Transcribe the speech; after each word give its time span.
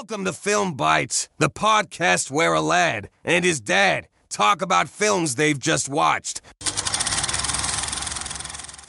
Welcome 0.00 0.24
to 0.24 0.32
Film 0.32 0.76
Bites, 0.76 1.28
the 1.36 1.50
podcast 1.50 2.30
where 2.30 2.54
a 2.54 2.62
lad 2.62 3.10
and 3.22 3.44
his 3.44 3.60
dad 3.60 4.08
talk 4.30 4.62
about 4.62 4.88
films 4.88 5.34
they've 5.34 5.58
just 5.58 5.90
watched. 5.90 6.40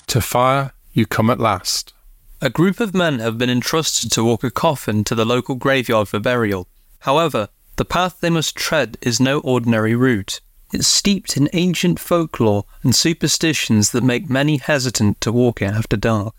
To 0.08 0.22
fire, 0.22 0.72
you 0.94 1.06
come 1.06 1.30
at 1.30 1.38
last. 1.38 1.92
A 2.40 2.50
group 2.50 2.80
of 2.80 2.96
men 2.96 3.20
have 3.20 3.38
been 3.38 3.50
entrusted 3.50 4.10
to 4.14 4.24
walk 4.24 4.46
a 4.46 4.50
coffin 4.50 5.04
to 5.04 5.14
the 5.14 5.26
local 5.26 5.56
graveyard 5.56 6.08
for 6.08 6.22
burial. 6.22 6.70
However, 7.00 7.50
the 7.76 7.84
path 7.84 8.22
they 8.22 8.30
must 8.30 8.56
tread 8.56 8.98
is 9.02 9.20
no 9.20 9.42
ordinary 9.42 9.98
route. 9.98 10.40
It's 10.72 10.88
steeped 10.88 11.36
in 11.36 11.50
ancient 11.52 12.00
folklore 12.00 12.64
and 12.84 12.96
superstitions 12.96 13.92
that 13.92 14.06
make 14.06 14.30
many 14.30 14.60
hesitant 14.60 15.20
to 15.20 15.34
walk 15.34 15.62
it 15.62 15.74
after 15.74 15.98
dark. 15.98 16.34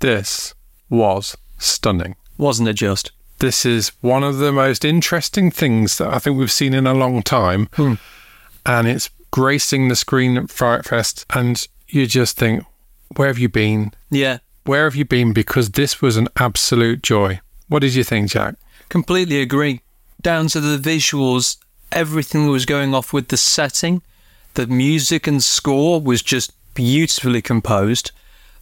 This 0.00 0.52
was 0.90 1.34
stunning. 1.56 2.14
Wasn't 2.36 2.68
it 2.68 2.74
just? 2.74 3.10
This 3.38 3.64
is 3.64 3.92
one 4.00 4.24
of 4.24 4.38
the 4.38 4.52
most 4.52 4.84
interesting 4.84 5.50
things 5.50 5.98
that 5.98 6.08
I 6.12 6.18
think 6.18 6.38
we've 6.38 6.50
seen 6.50 6.74
in 6.74 6.86
a 6.86 6.94
long 6.94 7.22
time. 7.22 7.68
Hmm. 7.74 7.94
And 8.66 8.88
it's 8.88 9.10
gracing 9.30 9.88
the 9.88 9.96
screen 9.96 10.36
at 10.36 10.50
Fright 10.50 10.84
Fest. 10.84 11.24
And 11.30 11.66
you 11.86 12.06
just 12.06 12.36
think, 12.36 12.64
where 13.16 13.28
have 13.28 13.38
you 13.38 13.48
been? 13.48 13.92
Yeah, 14.10 14.38
Where 14.64 14.84
have 14.84 14.94
you 14.96 15.04
been? 15.04 15.32
Because 15.32 15.70
this 15.70 16.02
was 16.02 16.16
an 16.16 16.28
absolute 16.36 17.02
joy. 17.02 17.40
What 17.68 17.80
did 17.80 17.94
you 17.94 18.04
think, 18.04 18.30
Jack? 18.30 18.56
completely 18.88 19.40
agree. 19.40 19.80
Down 20.22 20.48
to 20.48 20.60
the 20.60 20.78
visuals, 20.78 21.58
everything 21.92 22.46
that 22.46 22.52
was 22.52 22.64
going 22.66 22.94
off 22.94 23.12
with 23.12 23.28
the 23.28 23.36
setting, 23.36 24.02
the 24.54 24.66
music 24.66 25.26
and 25.26 25.42
score 25.42 26.00
was 26.00 26.22
just 26.22 26.52
beautifully 26.74 27.42
composed. 27.42 28.10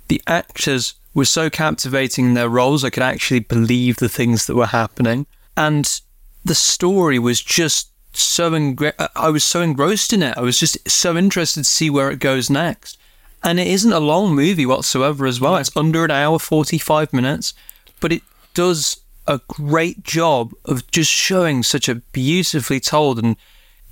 The 0.08 0.20
actors 0.26 0.94
were 1.16 1.24
so 1.24 1.48
captivating 1.48 2.26
in 2.26 2.34
their 2.34 2.48
roles, 2.48 2.84
I 2.84 2.90
could 2.90 3.02
actually 3.02 3.40
believe 3.40 3.96
the 3.96 4.08
things 4.08 4.46
that 4.46 4.54
were 4.54 4.66
happening. 4.66 5.26
And 5.56 6.00
the 6.44 6.54
story 6.54 7.18
was 7.18 7.40
just 7.40 7.88
so 8.12 8.50
engra- 8.50 9.08
I 9.16 9.30
was 9.30 9.42
so 9.42 9.62
engrossed 9.62 10.12
in 10.12 10.22
it. 10.22 10.36
I 10.36 10.42
was 10.42 10.60
just 10.60 10.88
so 10.88 11.16
interested 11.16 11.60
to 11.60 11.64
see 11.64 11.88
where 11.88 12.10
it 12.10 12.18
goes 12.18 12.50
next. 12.50 12.98
And 13.42 13.58
it 13.58 13.66
isn't 13.66 13.92
a 13.92 13.98
long 13.98 14.34
movie 14.34 14.66
whatsoever 14.66 15.24
as 15.24 15.40
well. 15.40 15.56
It's 15.56 15.74
under 15.74 16.04
an 16.04 16.10
hour, 16.10 16.38
45 16.38 17.14
minutes, 17.14 17.54
but 17.98 18.12
it 18.12 18.22
does 18.52 18.98
a 19.26 19.40
great 19.48 20.02
job 20.02 20.52
of 20.66 20.86
just 20.90 21.10
showing 21.10 21.62
such 21.62 21.88
a 21.88 21.96
beautifully 21.96 22.78
told 22.78 23.18
and 23.18 23.36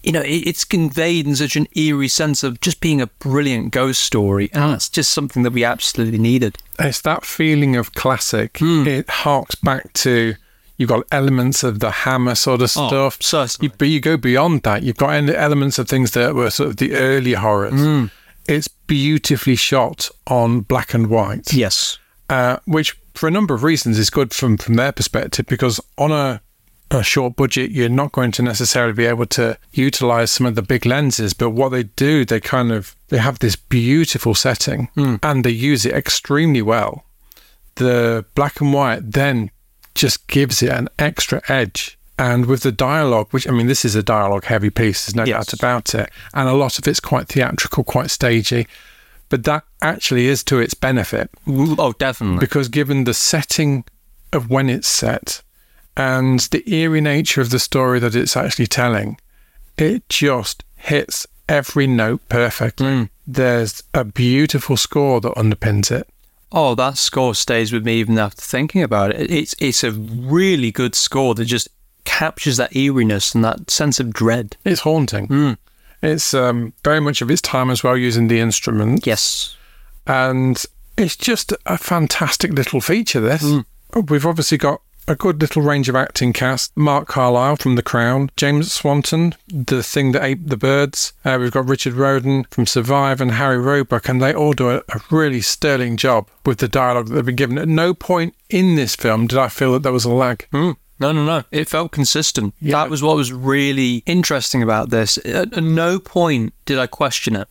you 0.05 0.13
know 0.13 0.21
it, 0.21 0.47
it's 0.47 0.65
conveyed 0.65 1.27
in 1.27 1.35
such 1.37 1.57
an 1.57 1.67
eerie 1.75 2.09
sense 2.09 2.43
of 2.43 2.61
just 2.61 2.81
being 2.81 3.01
a 3.01 3.07
brilliant 3.07 3.73
ghost 3.73 4.03
story 4.03 4.51
and 4.53 4.73
that's 4.73 4.89
just 4.89 5.13
something 5.13 5.43
that 5.43 5.53
we 5.53 5.65
absolutely 5.65 6.19
needed 6.19 6.59
It's 6.79 7.01
that 7.03 7.25
feeling 7.25 7.77
of 7.77 7.93
classic. 7.95 8.59
It 8.61 9.09
harks 9.09 9.55
back 9.55 9.93
to 9.95 10.35
you've 10.77 10.89
got 10.89 11.05
elements 11.13 11.63
of 11.63 11.79
the 11.81 11.91
hammer 11.91 12.35
sort 12.35 12.61
of 12.61 12.71
Oh, 12.77 13.11
stuff. 13.11 13.57
You, 13.63 13.71
but 13.79 13.87
you 13.89 14.01
go 14.01 14.17
beyond 14.17 14.63
that. 14.65 14.83
You've 14.83 14.97
got 14.97 15.11
elements 15.15 15.79
of 15.79 15.89
things 15.89 16.11
that 16.13 16.35
were 16.35 16.51
sort 16.51 16.69
of 16.71 16.77
the 16.79 16.95
early 16.95 17.35
horrors. 17.35 18.11
It's 18.49 18.69
beautifully 18.69 19.57
shot 19.57 20.11
on 20.27 20.61
black 20.63 20.93
and 20.95 21.07
white. 21.09 21.53
yes 21.55 21.99
uh, 22.29 22.57
which 22.67 22.97
for 23.15 23.29
a 23.29 23.31
number 23.31 23.55
of 23.55 23.63
reasons 23.63 23.99
is 23.99 24.11
good 24.11 24.33
from 24.35 24.57
from 24.59 24.75
their 24.75 24.93
perspective 24.93 25.47
because 25.47 25.81
on 25.97 26.11
a 26.11 26.41
a 26.91 27.03
short 27.03 27.35
budget 27.37 27.71
you're 27.71 27.89
not 27.89 28.13
going 28.13 28.31
to 28.31 28.43
necessarily 28.43 28.93
be 28.93 29.07
able 29.07 29.27
to 29.27 29.59
utilize 29.73 30.31
some 30.31 30.47
of 30.47 30.55
the 30.55 30.63
big 30.63 30.87
lenses 30.87 31.33
but 31.35 31.51
what 31.51 31.71
they 31.71 31.83
do 31.85 32.25
they 32.25 32.41
kind 32.41 32.71
of 32.71 32.95
they 33.09 33.19
have 33.19 33.39
this 33.39 33.57
beautiful 33.57 34.35
setting 34.35 34.89
hmm. 34.95 35.17
and 35.23 35.45
they 35.45 35.51
use 35.51 35.87
it 35.87 35.95
extremely 35.95 36.63
well. 36.63 37.05
The 37.77 38.25
black 38.35 38.61
and 38.61 38.73
white 38.73 39.13
then 39.13 39.51
just 39.95 40.27
gives 40.27 40.63
it 40.63 40.71
an 40.71 40.89
extra 40.99 41.43
edge. 41.49 41.99
And 42.19 42.47
with 42.47 42.63
the 42.63 42.73
dialogue 42.73 43.29
which 43.31 43.49
i 43.49 43.51
mean 43.51 43.67
this 43.67 43.85
is 43.85 43.95
a 43.95 44.03
dialogue 44.03 44.45
heavy 44.45 44.71
piece 44.71 45.07
there's 45.07 45.17
no 45.17 45.25
Yes. 45.25 45.47
doubt 45.47 45.53
about 45.53 45.95
it. 45.95 46.11
And 46.33 46.49
a 46.49 46.55
lot 46.55 46.79
of 46.79 46.87
it's 46.87 47.01
quite 47.01 47.29
theatrical 47.29 47.85
quite 47.85 48.11
stagey 48.11 48.67
but 49.29 49.45
that 49.45 49.65
actually 49.81 50.27
is 50.27 50.45
to 50.45 50.59
its 50.59 50.75
benefit. 50.75 51.31
Oh 51.47 51.93
definitely. 51.99 52.39
Because 52.41 52.69
given 52.69 53.05
the 53.05 53.15
setting 53.15 53.85
of 54.33 54.51
when 54.51 54.69
it's 54.69 54.89
set 54.89 55.43
and 55.97 56.41
the 56.41 56.69
eerie 56.73 57.01
nature 57.01 57.41
of 57.41 57.51
the 57.51 57.59
story 57.59 57.99
that 58.01 58.15
it's 58.15 58.37
actually 58.37 58.67
telling, 58.67 59.19
it 59.77 60.09
just 60.09 60.65
hits 60.77 61.27
every 61.49 61.87
note 61.87 62.21
perfectly. 62.29 62.87
Hmm. 62.87 63.05
There's 63.27 63.83
a 63.95 64.05
beautiful 64.05 64.77
score 64.77 65.21
that 65.21 65.35
underpins 65.35 65.91
it. 65.91 66.09
oh 66.53 66.75
that 66.75 66.97
score 66.99 67.35
stays 67.35 67.73
with 67.73 67.85
me 67.85 67.95
even 67.97 68.19
after 68.19 68.43
thinking 68.43 68.83
about 68.83 69.11
it 69.11 69.31
it's 69.31 69.55
it's 69.59 69.83
a 69.83 69.91
really 69.91 70.71
good 70.71 70.95
score 70.95 71.35
that 71.35 71.47
just 71.47 71.69
captures 72.05 72.59
that 72.59 72.77
eeriness 72.77 73.35
and 73.35 73.43
that 73.45 73.71
sense 73.71 73.99
of 73.99 74.13
dread 74.13 74.57
It's 74.65 74.83
haunting. 74.83 75.27
Hmm. 75.27 75.53
It's 76.03 76.35
um, 76.35 76.75
very 76.85 77.01
much 77.01 77.23
of 77.23 77.31
its 77.31 77.41
time 77.41 77.71
as 77.71 77.83
well 77.83 77.97
using 77.97 78.29
the 78.29 78.41
instrument. 78.41 79.07
yes 79.07 79.57
and 80.07 80.63
it's 80.97 81.17
just 81.17 81.53
a 81.67 81.79
fantastic 81.79 82.53
little 82.53 82.81
feature. 82.81 83.21
This 83.21 83.43
hmm. 83.43 83.61
we've 84.09 84.27
obviously 84.27 84.59
got 84.59 84.81
a 85.07 85.15
good 85.15 85.41
little 85.41 85.63
range 85.63 85.89
of 85.89 85.97
acting 85.97 86.33
cast: 86.33 86.77
Mark 86.77 87.09
Carlisle 87.09 87.57
from 87.57 87.77
The 87.77 87.83
Crown, 87.83 88.31
James 88.37 88.73
Swanton, 88.73 89.35
The 89.49 89.83
Thing 89.83 90.13
That 90.13 90.25
Ate 90.25 90.49
the 90.49 90.57
Birds. 90.57 91.13
Uh, 91.25 91.39
we've 91.41 91.53
got 91.53 91.69
Richard 91.69 91.95
Rowden 91.95 92.45
from 92.51 92.67
Survive 92.67 93.21
and 93.21 93.33
Harry 93.33 93.59
Roebuck, 93.59 94.09
and 94.09 94.21
they 94.21 94.35
all 94.35 94.53
do 94.53 94.71
a, 94.71 94.77
a 94.89 95.01
really 95.11 95.41
sterling 95.41 95.97
job 95.97 96.29
with 96.45 96.59
the 96.59 96.69
dialogue 96.69 97.09
that 97.09 97.15
they've 97.15 97.27
been 97.27 97.37
given. 97.37 97.59
At 97.59 97.69
no 97.69 97.95
point 97.95 98.35
in 98.49 98.77
this 98.77 98.97
film 98.97 99.27
did 99.27 99.39
I 99.39 99.49
feel 99.49 99.73
that 99.73 99.83
there 99.83 99.93
was 99.93 100.05
a 100.05 100.13
lag. 100.13 100.47
Mm. 100.53 100.77
No, 101.01 101.11
no, 101.11 101.25
no. 101.25 101.43
It 101.51 101.69
felt 101.69 101.91
consistent. 101.91 102.55
That 102.63 102.89
was 102.89 103.03
what 103.03 103.17
was 103.17 103.33
really 103.33 104.05
interesting 104.07 104.63
about 104.63 104.91
this. 104.91 105.19
At, 105.19 105.53
at 105.53 105.63
no 105.63 105.99
point 105.99 106.55
did 106.67 106.79
I 106.79 106.87
question 106.87 107.37
it. 107.37 107.49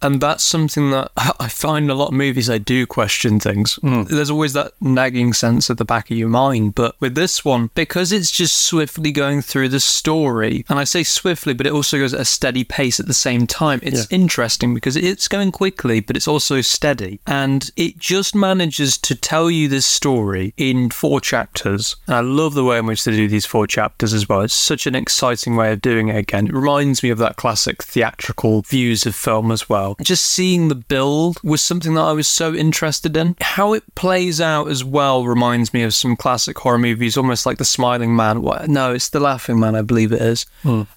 And 0.00 0.20
that's 0.20 0.44
something 0.44 0.90
that 0.90 1.10
I 1.16 1.48
find 1.48 1.84
in 1.84 1.90
a 1.90 1.94
lot 1.94 2.08
of 2.08 2.14
movies 2.14 2.50
I 2.50 2.58
do 2.58 2.86
question 2.86 3.40
things. 3.40 3.74
Hmm. 3.76 4.04
There's 4.04 4.30
always 4.30 4.52
that 4.52 4.72
nagging 4.80 5.32
sense 5.32 5.70
at 5.70 5.78
the 5.78 5.84
back 5.84 6.10
of 6.10 6.16
your 6.16 6.28
mind. 6.28 6.74
But 6.74 6.96
with 7.00 7.14
this 7.14 7.44
one, 7.44 7.70
because 7.74 8.12
it's 8.12 8.30
just 8.30 8.56
swiftly 8.56 9.12
going 9.12 9.42
through 9.42 9.70
the 9.70 9.80
story, 9.80 10.64
and 10.68 10.78
I 10.78 10.84
say 10.84 11.02
swiftly, 11.02 11.54
but 11.54 11.66
it 11.66 11.72
also 11.72 11.98
goes 11.98 12.14
at 12.14 12.20
a 12.20 12.24
steady 12.24 12.64
pace 12.64 13.00
at 13.00 13.06
the 13.06 13.14
same 13.14 13.46
time, 13.46 13.80
it's 13.82 14.06
interesting 14.10 14.74
because 14.74 14.96
it's 14.96 15.28
going 15.28 15.52
quickly, 15.52 16.00
but 16.00 16.16
it's 16.16 16.28
also 16.28 16.60
steady. 16.60 17.20
And 17.26 17.70
it 17.76 17.98
just 17.98 18.34
manages 18.34 18.98
to 18.98 19.14
tell 19.14 19.50
you 19.50 19.68
this 19.68 19.86
story 19.86 20.54
in 20.56 20.90
four 20.90 21.20
chapters. 21.20 21.96
And 22.06 22.16
I 22.16 22.20
love 22.20 22.54
the 22.54 22.64
way 22.64 22.78
in 22.78 22.86
which 22.86 23.04
they 23.04 23.12
do 23.12 23.28
these 23.28 23.46
four 23.46 23.66
chapters 23.66 24.12
as 24.12 24.28
well. 24.28 24.42
It's 24.42 24.54
such 24.54 24.86
an 24.86 24.94
exciting 24.94 25.56
way 25.56 25.72
of 25.72 25.80
doing 25.80 26.08
it 26.08 26.16
again. 26.16 26.46
It 26.46 26.54
reminds 26.54 27.02
me 27.02 27.10
of 27.10 27.18
that 27.18 27.36
classic 27.36 27.82
theatrical 27.82 28.62
views 28.62 29.06
of 29.06 29.14
film 29.14 29.50
as 29.50 29.68
well. 29.68 29.87
Just 30.02 30.24
seeing 30.24 30.68
the 30.68 30.74
build 30.74 31.38
was 31.42 31.60
something 31.62 31.94
that 31.94 32.02
I 32.02 32.12
was 32.12 32.28
so 32.28 32.54
interested 32.54 33.16
in. 33.16 33.36
How 33.40 33.72
it 33.72 33.82
plays 33.94 34.40
out 34.40 34.68
as 34.68 34.84
well 34.84 35.24
reminds 35.24 35.72
me 35.72 35.82
of 35.82 35.94
some 35.94 36.16
classic 36.16 36.58
horror 36.58 36.78
movies, 36.78 37.16
almost 37.16 37.46
like 37.46 37.58
The 37.58 37.64
Smiling 37.64 38.14
Man. 38.14 38.42
No, 38.66 38.92
it's 38.94 39.08
The 39.08 39.20
Laughing 39.20 39.58
Man, 39.60 39.74
I 39.74 39.82
believe 39.82 40.12
it 40.12 40.22
is, 40.22 40.46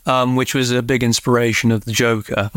um, 0.05 0.35
which 0.35 0.53
was 0.55 0.71
a 0.71 0.81
big 0.81 1.03
inspiration 1.03 1.71
of 1.71 1.85
the 1.85 1.91
Joker. 1.91 2.49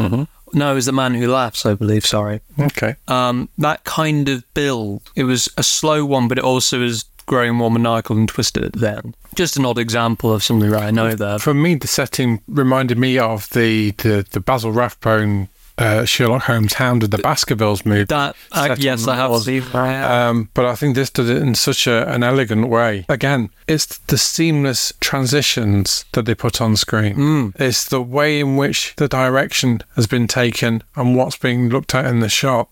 No, 0.52 0.70
it 0.70 0.74
was 0.74 0.86
The 0.86 0.92
Man 0.92 1.14
Who 1.14 1.26
Laughs, 1.28 1.66
I 1.66 1.74
believe, 1.74 2.06
sorry 2.06 2.40
Okay, 2.60 2.94
um, 3.08 3.48
that 3.58 3.82
kind 3.84 4.28
of 4.28 4.44
build. 4.54 5.02
It 5.16 5.24
was 5.24 5.48
a 5.56 5.62
slow 5.64 6.04
one, 6.04 6.28
but 6.28 6.38
it 6.38 6.44
also 6.44 6.78
was 6.80 7.04
growing 7.26 7.54
more 7.54 7.70
maniacal 7.70 8.16
and 8.16 8.28
twisted 8.28 8.62
at 8.62 8.72
the 8.74 8.90
end. 8.98 9.16
Just 9.34 9.56
an 9.56 9.64
odd 9.66 9.78
example 9.78 10.32
of 10.32 10.44
something 10.44 10.70
that 10.70 10.82
I 10.82 10.90
know 10.90 11.14
there. 11.14 11.38
for 11.38 11.54
me, 11.54 11.74
the 11.74 11.88
setting 11.88 12.40
reminded 12.46 12.98
me 12.98 13.18
of 13.18 13.48
the 13.50 13.90
the, 13.92 14.24
the 14.30 14.40
Basil 14.40 14.70
Rathbone. 14.70 15.48
Uh, 15.76 16.04
Sherlock 16.04 16.42
Holmes 16.42 16.74
Hound 16.74 17.02
of 17.02 17.10
the 17.10 17.18
Baskervilles 17.18 17.84
movie. 17.84 18.04
That 18.04 18.36
uh, 18.52 18.76
yes, 18.78 19.08
I 19.08 19.16
have 19.16 19.42
seen 19.42 19.64
that. 19.72 20.10
Um, 20.10 20.48
but 20.54 20.66
I 20.66 20.76
think 20.76 20.94
this 20.94 21.10
did 21.10 21.28
it 21.28 21.42
in 21.42 21.54
such 21.56 21.86
a, 21.88 22.08
an 22.12 22.22
elegant 22.22 22.68
way. 22.68 23.06
Again, 23.08 23.50
it's 23.66 23.98
the 23.98 24.16
seamless 24.18 24.92
transitions 25.00 26.04
that 26.12 26.26
they 26.26 26.34
put 26.34 26.60
on 26.60 26.76
screen. 26.76 27.52
It's 27.56 27.84
the 27.88 28.00
way 28.00 28.38
in 28.38 28.56
which 28.56 28.94
the 28.96 29.08
direction 29.08 29.80
has 29.96 30.06
been 30.06 30.28
taken 30.28 30.82
and 30.94 31.16
what's 31.16 31.36
being 31.36 31.70
looked 31.70 31.94
at 31.94 32.06
in 32.06 32.20
the 32.20 32.28
shot. 32.28 32.68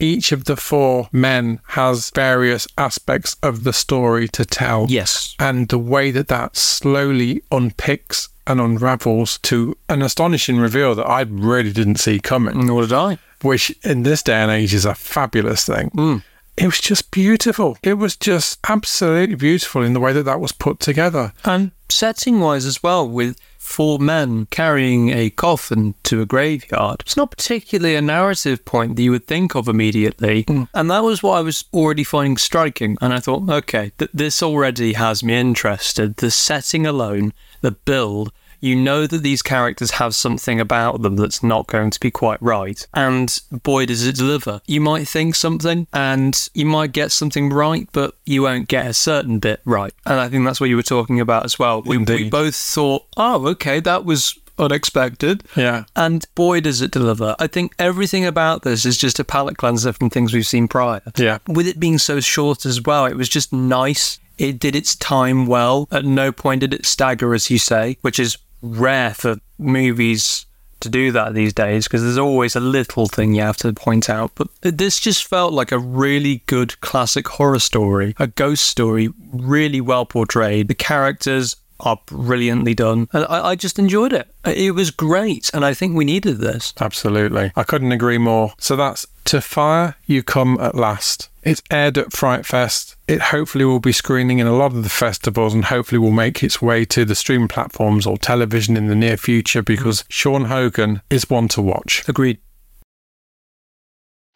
Each 0.00 0.30
of 0.30 0.44
the 0.44 0.56
four 0.56 1.08
men 1.12 1.60
has 1.68 2.10
various 2.10 2.68
aspects 2.78 3.36
of 3.42 3.64
the 3.64 3.72
story 3.72 4.28
to 4.28 4.44
tell. 4.44 4.86
Yes. 4.88 5.34
And 5.40 5.68
the 5.68 5.78
way 5.78 6.12
that 6.12 6.28
that 6.28 6.56
slowly 6.56 7.42
unpicks 7.50 8.28
and 8.48 8.60
unravels 8.60 9.38
to 9.38 9.76
an 9.88 10.02
astonishing 10.02 10.58
reveal 10.58 10.94
that 10.94 11.06
I 11.06 11.20
really 11.22 11.72
didn't 11.72 11.96
see 11.96 12.18
coming 12.18 12.66
Nor 12.66 12.82
did 12.82 12.92
I. 12.92 13.18
which 13.42 13.70
in 13.84 14.02
this 14.02 14.22
day 14.22 14.34
and 14.36 14.50
age 14.50 14.74
is 14.74 14.84
a 14.84 14.94
fabulous 14.94 15.64
thing. 15.64 15.88
Hmm. 15.88 16.16
It 16.58 16.66
was 16.66 16.80
just 16.80 17.10
beautiful. 17.10 17.78
It 17.82 17.94
was 17.94 18.16
just 18.16 18.58
absolutely 18.68 19.36
beautiful 19.36 19.82
in 19.82 19.92
the 19.92 20.00
way 20.00 20.12
that 20.12 20.24
that 20.24 20.40
was 20.40 20.52
put 20.52 20.80
together. 20.80 21.32
And 21.44 21.70
setting 21.88 22.40
wise 22.40 22.66
as 22.66 22.82
well, 22.82 23.08
with 23.08 23.38
four 23.58 23.98
men 23.98 24.46
carrying 24.46 25.10
a 25.10 25.30
coffin 25.30 25.94
to 26.02 26.22
a 26.22 26.26
graveyard. 26.26 27.00
It's 27.00 27.16
not 27.16 27.30
particularly 27.30 27.94
a 27.94 28.02
narrative 28.02 28.64
point 28.64 28.96
that 28.96 29.02
you 29.02 29.10
would 29.10 29.26
think 29.26 29.54
of 29.54 29.68
immediately. 29.68 30.44
Mm. 30.44 30.68
And 30.74 30.90
that 30.90 31.04
was 31.04 31.22
what 31.22 31.38
I 31.38 31.42
was 31.42 31.64
already 31.72 32.04
finding 32.04 32.38
striking. 32.38 32.96
And 33.00 33.12
I 33.12 33.20
thought, 33.20 33.48
okay, 33.48 33.92
th- 33.98 34.10
this 34.14 34.42
already 34.42 34.94
has 34.94 35.22
me 35.22 35.34
interested. 35.34 36.16
The 36.16 36.30
setting 36.30 36.86
alone, 36.86 37.32
the 37.60 37.72
build, 37.72 38.32
you 38.60 38.76
know 38.76 39.06
that 39.06 39.22
these 39.22 39.42
characters 39.42 39.92
have 39.92 40.14
something 40.14 40.60
about 40.60 41.02
them 41.02 41.16
that's 41.16 41.42
not 41.42 41.66
going 41.66 41.90
to 41.90 42.00
be 42.00 42.10
quite 42.10 42.40
right. 42.42 42.86
And 42.94 43.40
boy, 43.50 43.86
does 43.86 44.06
it 44.06 44.16
deliver. 44.16 44.60
You 44.66 44.80
might 44.80 45.06
think 45.06 45.34
something 45.34 45.86
and 45.92 46.48
you 46.54 46.66
might 46.66 46.92
get 46.92 47.12
something 47.12 47.50
right, 47.50 47.88
but 47.92 48.14
you 48.24 48.42
won't 48.42 48.68
get 48.68 48.86
a 48.86 48.94
certain 48.94 49.38
bit 49.38 49.60
right. 49.64 49.92
And 50.06 50.20
I 50.20 50.28
think 50.28 50.44
that's 50.44 50.60
what 50.60 50.70
you 50.70 50.76
were 50.76 50.82
talking 50.82 51.20
about 51.20 51.44
as 51.44 51.58
well. 51.58 51.82
We, 51.82 51.98
we 51.98 52.28
both 52.28 52.56
thought, 52.56 53.06
oh, 53.16 53.46
okay, 53.48 53.80
that 53.80 54.04
was 54.04 54.38
unexpected. 54.58 55.44
Yeah. 55.56 55.84
And 55.94 56.26
boy, 56.34 56.60
does 56.60 56.80
it 56.80 56.90
deliver. 56.90 57.36
I 57.38 57.46
think 57.46 57.74
everything 57.78 58.26
about 58.26 58.62
this 58.62 58.84
is 58.84 58.96
just 58.96 59.18
a 59.18 59.24
palate 59.24 59.56
cleanser 59.56 59.92
from 59.92 60.10
things 60.10 60.32
we've 60.32 60.46
seen 60.46 60.68
prior. 60.68 61.02
Yeah. 61.16 61.38
With 61.46 61.66
it 61.66 61.80
being 61.80 61.98
so 61.98 62.20
short 62.20 62.66
as 62.66 62.82
well, 62.82 63.06
it 63.06 63.16
was 63.16 63.28
just 63.28 63.52
nice. 63.52 64.18
It 64.36 64.58
did 64.58 64.76
its 64.76 64.94
time 64.94 65.46
well. 65.46 65.88
At 65.90 66.04
no 66.04 66.32
point 66.32 66.60
did 66.60 66.74
it 66.74 66.86
stagger, 66.86 67.34
as 67.34 67.50
you 67.50 67.58
say, 67.58 67.98
which 68.02 68.18
is 68.18 68.36
rare 68.62 69.14
for 69.14 69.36
movies 69.58 70.46
to 70.80 70.88
do 70.88 71.10
that 71.12 71.34
these 71.34 71.52
days 71.52 71.84
because 71.84 72.02
there's 72.02 72.18
always 72.18 72.54
a 72.54 72.60
little 72.60 73.06
thing 73.06 73.34
you 73.34 73.42
have 73.42 73.56
to 73.58 73.72
point 73.72 74.08
out. 74.08 74.32
But 74.34 74.48
this 74.62 75.00
just 75.00 75.24
felt 75.24 75.52
like 75.52 75.72
a 75.72 75.78
really 75.78 76.42
good 76.46 76.80
classic 76.80 77.26
horror 77.28 77.58
story, 77.58 78.14
a 78.18 78.28
ghost 78.28 78.64
story, 78.64 79.08
really 79.32 79.80
well 79.80 80.06
portrayed. 80.06 80.68
The 80.68 80.74
characters 80.74 81.56
are 81.80 82.00
brilliantly 82.06 82.74
done. 82.74 83.08
And 83.12 83.24
I, 83.28 83.50
I, 83.50 83.54
just 83.54 83.78
enjoyed 83.78 84.12
it. 84.12 84.28
It 84.44 84.74
was 84.74 84.90
great. 84.90 85.48
And 85.54 85.64
I 85.64 85.74
think 85.74 85.96
we 85.96 86.04
needed 86.04 86.38
this. 86.38 86.74
Absolutely. 86.80 87.52
I 87.54 87.62
couldn't 87.62 87.92
agree 87.92 88.18
more. 88.18 88.52
So 88.58 88.74
that's 88.74 89.06
To 89.26 89.40
Fire 89.40 89.94
You 90.06 90.24
Come 90.24 90.58
at 90.60 90.74
Last. 90.74 91.28
It's 91.48 91.62
aired 91.70 91.96
at 91.96 92.12
Fright 92.12 92.44
Fest. 92.44 92.94
It 93.06 93.22
hopefully 93.22 93.64
will 93.64 93.80
be 93.80 93.90
screening 93.90 94.38
in 94.38 94.46
a 94.46 94.54
lot 94.54 94.74
of 94.74 94.82
the 94.82 94.90
festivals 94.90 95.54
and 95.54 95.64
hopefully 95.64 95.98
will 95.98 96.10
make 96.10 96.42
its 96.42 96.60
way 96.60 96.84
to 96.84 97.06
the 97.06 97.14
streaming 97.14 97.48
platforms 97.48 98.06
or 98.06 98.18
television 98.18 98.76
in 98.76 98.88
the 98.88 98.94
near 98.94 99.16
future 99.16 99.62
because 99.62 100.04
Sean 100.10 100.44
Hogan 100.44 101.00
is 101.08 101.30
one 101.30 101.48
to 101.48 101.62
watch. 101.62 102.06
Agreed. 102.06 102.36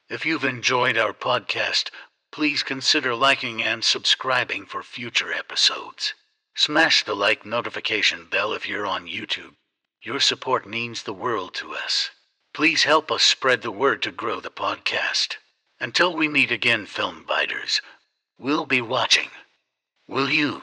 If 0.09 0.25
you've 0.25 0.43
enjoyed 0.43 0.97
our 0.97 1.12
podcast, 1.12 1.91
please 2.31 2.62
consider 2.62 3.15
liking 3.15 3.62
and 3.62 3.85
subscribing 3.85 4.65
for 4.65 4.82
future 4.82 5.35
episodes. 5.35 6.15
Smash 6.56 7.05
the 7.05 7.15
like 7.15 7.44
notification 7.44 8.26
bell 8.31 8.55
if 8.55 8.67
you're 8.67 8.87
on 8.87 9.06
YouTube. 9.06 9.56
Your 10.00 10.19
support 10.19 10.67
means 10.67 11.03
the 11.03 11.12
world 11.12 11.53
to 11.56 11.75
us. 11.75 12.08
Please 12.55 12.85
help 12.85 13.12
us 13.12 13.23
spread 13.23 13.61
the 13.61 13.70
word 13.70 14.00
to 14.00 14.11
grow 14.11 14.41
the 14.41 14.50
podcast. 14.50 15.37
Until 15.82 16.14
we 16.14 16.29
meet 16.29 16.52
again, 16.52 16.87
film 16.87 17.25
biters, 17.26 17.82
we'll 18.38 18.67
be 18.67 18.81
watching. 18.81 19.31
Will 20.06 20.31
you? 20.31 20.62